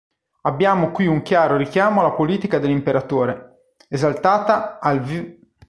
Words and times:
Abbiamo 0.47 0.89
qui 0.89 1.05
un 1.05 1.21
chiaro 1.21 1.57
richiamo 1.57 1.99
alla 1.99 2.13
politica 2.13 2.57
dell'imperatore, 2.57 3.75
esaltata 3.87 4.79
al 4.79 4.99
v. 5.01 5.39